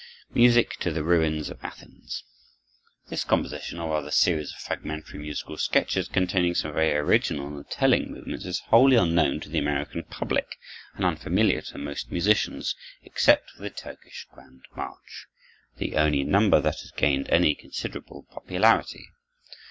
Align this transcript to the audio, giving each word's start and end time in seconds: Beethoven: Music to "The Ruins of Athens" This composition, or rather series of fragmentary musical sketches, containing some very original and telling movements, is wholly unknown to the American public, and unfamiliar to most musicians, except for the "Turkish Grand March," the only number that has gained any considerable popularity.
Beethoven: 0.33 0.41
Music 0.41 0.69
to 0.79 0.91
"The 0.91 1.03
Ruins 1.03 1.49
of 1.51 1.63
Athens" 1.63 2.23
This 3.09 3.23
composition, 3.23 3.77
or 3.77 3.91
rather 3.91 4.09
series 4.09 4.49
of 4.51 4.57
fragmentary 4.57 5.19
musical 5.19 5.57
sketches, 5.59 6.07
containing 6.07 6.55
some 6.55 6.73
very 6.73 6.91
original 6.95 7.55
and 7.55 7.69
telling 7.69 8.11
movements, 8.11 8.45
is 8.45 8.61
wholly 8.69 8.95
unknown 8.95 9.39
to 9.41 9.49
the 9.49 9.59
American 9.59 10.01
public, 10.03 10.57
and 10.95 11.05
unfamiliar 11.05 11.61
to 11.61 11.77
most 11.77 12.11
musicians, 12.11 12.75
except 13.03 13.51
for 13.51 13.61
the 13.61 13.69
"Turkish 13.69 14.25
Grand 14.33 14.61
March," 14.75 15.27
the 15.77 15.93
only 15.95 16.23
number 16.23 16.59
that 16.59 16.79
has 16.79 16.89
gained 16.89 17.29
any 17.29 17.53
considerable 17.53 18.23
popularity. 18.31 19.05